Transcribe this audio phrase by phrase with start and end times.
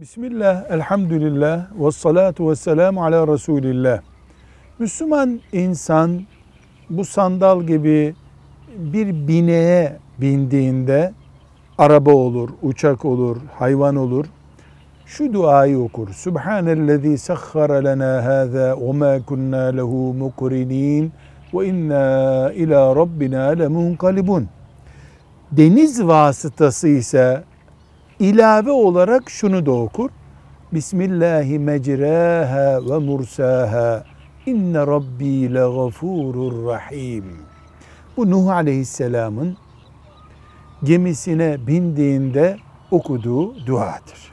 [0.00, 4.00] Bismillah, elhamdülillah, ve salatu ve selamu ala Resulillah.
[4.78, 6.20] Müslüman insan
[6.90, 8.14] bu sandal gibi
[8.76, 11.12] bir bineğe bindiğinde
[11.78, 14.26] araba olur, uçak olur, hayvan olur.
[15.06, 16.08] Şu duayı okur.
[16.08, 21.12] Subhanellezi sahhara lana hâzâ ve mâ kunnâ lehu mukrinin
[21.54, 24.48] ve inna ila rabbina lemunkalibun.
[25.52, 27.44] Deniz vasıtası ise
[28.20, 30.10] ilave olarak şunu da okur.
[30.72, 34.04] Bismillahi mecraha ve mursaha.
[34.46, 37.24] İnne rabbi legafurur rahim.
[38.16, 39.56] Bu Nuh Aleyhisselam'ın
[40.84, 42.56] gemisine bindiğinde
[42.90, 44.32] okuduğu duadır.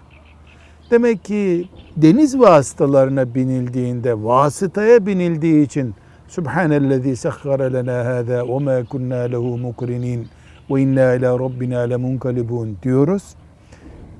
[0.91, 5.95] Demek ki deniz vasıtalarına binildiğinde, vasıtaya binildiği için
[6.27, 10.27] Subhanellezi sahhara lena hâzâ ve mâ kunnâ lehu mukrinin
[10.69, 13.23] ve inna ila rabbina lemunkalibun diyoruz.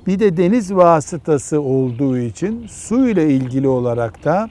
[0.07, 4.49] Bir de deniz vasıtası olduğu için su ile ilgili olarak da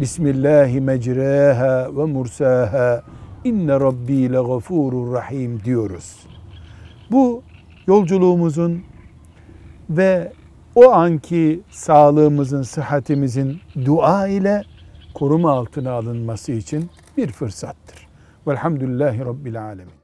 [0.00, 3.02] Bismillahi mecraha ve mursaha
[3.44, 6.26] inne rabbi legafurur rahim diyoruz.
[7.10, 7.42] Bu
[7.86, 8.82] yolculuğumuzun
[9.90, 10.32] ve
[10.74, 14.62] o anki sağlığımızın, sıhhatimizin dua ile
[15.14, 18.08] koruma altına alınması için bir fırsattır.
[18.46, 20.01] Velhamdülillahi Rabbil Alemin.